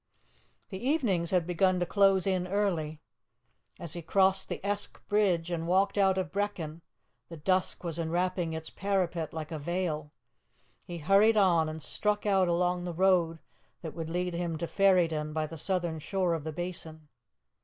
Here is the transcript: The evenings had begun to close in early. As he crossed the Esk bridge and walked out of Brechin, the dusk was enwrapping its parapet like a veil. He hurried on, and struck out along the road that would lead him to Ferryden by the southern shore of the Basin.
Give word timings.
The 0.71 0.83
evenings 0.83 1.29
had 1.29 1.45
begun 1.45 1.79
to 1.79 1.85
close 1.85 2.25
in 2.25 2.47
early. 2.47 3.01
As 3.79 3.93
he 3.93 4.01
crossed 4.01 4.49
the 4.49 4.59
Esk 4.65 5.07
bridge 5.07 5.51
and 5.51 5.67
walked 5.67 5.95
out 5.95 6.17
of 6.17 6.31
Brechin, 6.31 6.81
the 7.29 7.37
dusk 7.37 7.83
was 7.83 7.99
enwrapping 7.99 8.53
its 8.53 8.71
parapet 8.71 9.31
like 9.31 9.51
a 9.51 9.59
veil. 9.59 10.11
He 10.87 10.97
hurried 10.97 11.37
on, 11.37 11.69
and 11.69 11.83
struck 11.83 12.25
out 12.25 12.47
along 12.47 12.83
the 12.85 12.93
road 12.93 13.41
that 13.83 13.93
would 13.93 14.09
lead 14.09 14.33
him 14.33 14.57
to 14.57 14.65
Ferryden 14.65 15.33
by 15.33 15.45
the 15.45 15.55
southern 15.55 15.99
shore 15.99 16.33
of 16.33 16.45
the 16.45 16.51
Basin. 16.51 17.07